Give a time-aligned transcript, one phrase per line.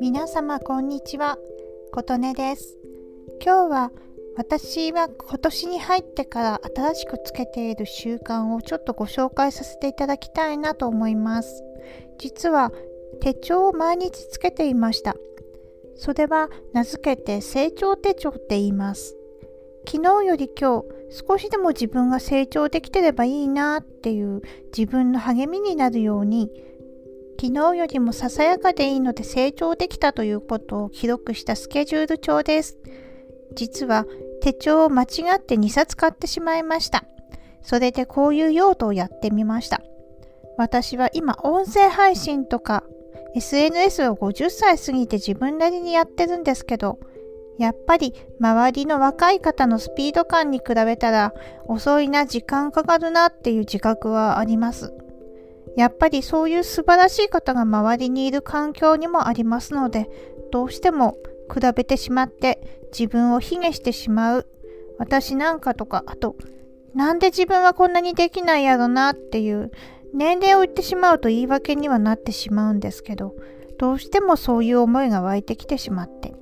[0.00, 1.36] 皆様こんにちは。
[1.92, 2.78] 琴音です。
[3.44, 3.92] 今日は
[4.36, 11.62] 私は今年に入ってから新しくつけている習慣をちょっとご紹介させていただきたいなと思います。
[12.18, 12.72] 実は
[13.20, 15.16] 手帳を毎日つけていました。
[15.96, 19.16] それは名付けて成長手帳って言います。
[19.86, 24.42] 昨日より今日少しでも自分が成長できてればいいなっていう
[24.76, 26.50] 自分の励みになるように
[27.40, 32.78] 昨日よりもささやかでいいので成長できたということを記録したスケジュール帳です。
[33.54, 34.06] 実は
[34.40, 37.04] 手帳を間違って2冊買ってしまいました。
[37.62, 39.82] それでこういう用途をやってみました。
[40.56, 42.84] 私は今音声配信とか
[43.36, 46.98] SNS を50歳過ぎて自分なりにやってるんですけど、
[47.58, 51.34] やっぱり周りの若い方のスピード感に比べたら
[51.66, 54.92] 遅いな、時間かかるなっていう自覚はあります。
[55.76, 60.08] やっぱりそういう素晴らしい方が周りにいる環境にもありますので、
[60.52, 61.16] どうしても
[61.52, 64.46] 比べてしまって自分を卑下してしまう。
[64.98, 66.36] 私なんかとか、あと、
[66.94, 69.72] なんで自分はこんなにできないやろなっていう
[70.12, 73.34] 年齢を言ってしまうと言い訳にはなってしまうんですけど、
[73.78, 76.32] どうしてもそういう思いが湧いてきてしまって。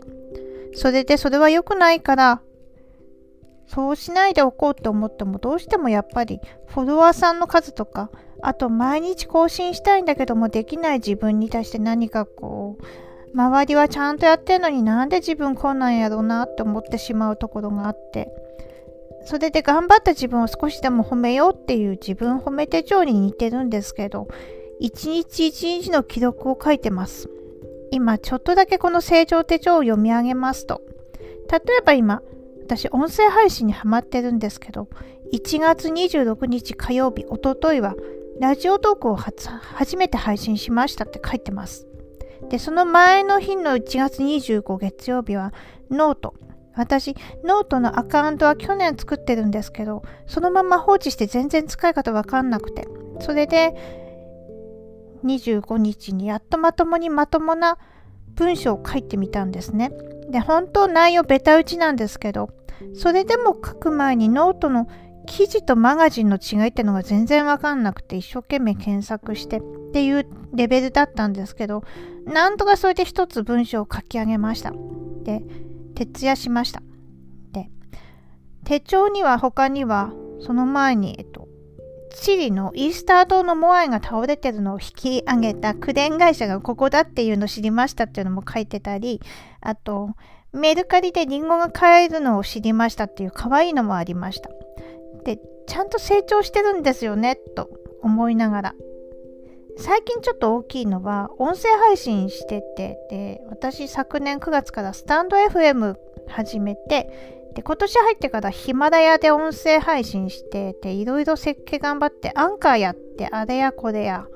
[0.74, 2.42] それでそれは良くないから、
[3.66, 8.10] そうしないでおこうと思ってもどうしてもやっぱりフォロワーさんの数とか
[8.42, 12.84] あと毎日更新したいんだけどもできない自分に対して何かこう
[13.32, 18.28] 周りはちゃんとやってるのになんで自分こんなんやろうなって思ってしまうところがあって
[19.24, 24.28] それで頑張った自分を少しでも褒めようっていう自分褒め手帳に似てるんですけど
[24.80, 27.30] 一日一日の記録を書いてます。
[27.92, 30.80] 今ちょっとだけこの成長手帳を読み上げますと。
[31.50, 32.22] 例えば今
[32.64, 34.88] 私音声配信にハマってるんですけど
[35.34, 37.94] 1月26日火曜日おとといは
[38.40, 41.86] ラジオトークを初めて配信しましたって書いてます。
[42.48, 45.52] でその前の日の1月25月曜日は
[45.90, 46.34] ノート。
[46.74, 47.14] 私
[47.44, 52.88] ノートのアカウントは去年作ってるんですけどそのまま放置して全然使い方わかんなくて。
[53.20, 54.01] それで
[55.24, 57.78] 25日にやっとまともにまともな
[58.34, 59.90] 文章を書いてみたんですね。
[60.30, 62.50] で本当内容ベタ打ちなんですけど
[62.94, 64.88] それでも書く前にノートの
[65.26, 69.62] 記事とマガジンの違いってのが全然わかんなくて一生懸命検索してっ
[69.92, 71.84] ていうレベルだったんですけど
[72.24, 74.72] なんとかそれで一つ文章を書き上げました。
[75.22, 75.42] で
[75.94, 76.82] 徹夜しました。
[77.52, 77.70] で
[78.64, 81.41] 手帳には他にはその前にえっと
[82.14, 89.20] チリのイースター島のモアイが倒れてるのを引き上げたクレーン会社がここだっていうのを知りましたっていうのも書いてたり
[89.60, 90.10] あと
[90.52, 94.50] メルカリでリンゴが買えるのを知りましたっていう可愛いのもありました。
[95.24, 97.70] でちゃんと成長してるんですよねと
[98.02, 98.74] 思いながら。
[99.78, 105.96] 最近ちょっと大きいのは音声配信しててで私昨年9月からスタンド FM
[106.28, 114.26] 始めてで今年入ってからヒマラヤで音声配信してていろいろ設計頑張ってアンカーやってあれやこれや。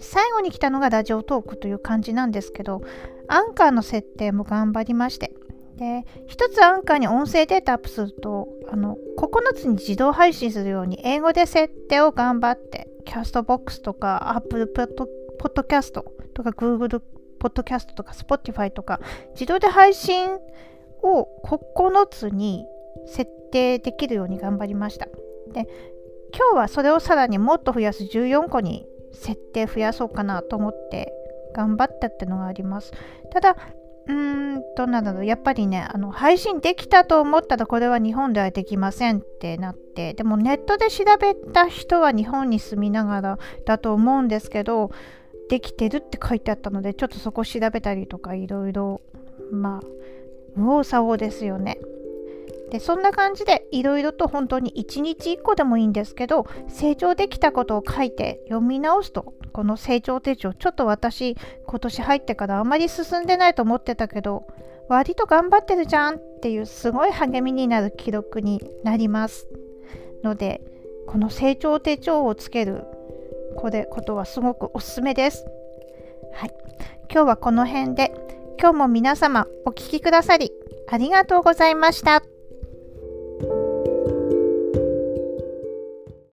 [0.00, 2.80] 最後に来たのがラジオトークという感じなんですけど
[3.28, 5.32] アンカーの設定も頑張りまして。
[5.76, 16.04] で一つアンカーに音声データアップするとあの9つに自動配信するように英語で設定を頑張ってキャストボックスとか Apple ポッドキャスト
[16.34, 17.00] とか Google
[17.38, 19.00] ポッドキャストとか Spotify とか
[19.32, 20.28] 自動で配信
[21.02, 22.66] を9つに
[23.06, 25.06] 設定できるように頑張りました。
[25.52, 25.66] で
[26.32, 31.12] 今日はそれをさらにもっと増やす14個に設定増やそうかなと思って
[31.54, 32.92] 頑張ったってのがあります。
[33.32, 33.56] ただ、
[34.06, 35.24] うーん、どうなんだろう。
[35.24, 44.90] やっぱりね、あの、配信できたと思ったらこれは日本ではできませんってなって、でもネットで調べた人は日本に住みながらだと思うんですけど、
[45.48, 49.00] できてるって書いてあったので、ちょっとそこ調べたりとかいろいろ、
[49.50, 49.86] まあ、
[50.56, 51.78] 右往左往ですよね。
[52.70, 61.36] でそんな感じでいろいろと本当に1日1個でもいいんですけど成長できたことを書いて読み直すとこの成長手帳ちょっと私
[61.66, 64.46] 今年入ってからあまり進んでないと思ってたけど
[64.88, 69.48] 割と頑張ってるじゃんっていうすごい励みになる記録になります。
[70.22, 70.60] ので
[71.06, 72.84] この成長手帳をつける
[73.56, 75.44] これことはすごくおすすめです。
[76.32, 76.54] はい。
[77.12, 78.12] 今日はこの辺で
[78.60, 80.52] 今日も皆様お聴きくださり
[80.86, 82.29] ありがとうございました。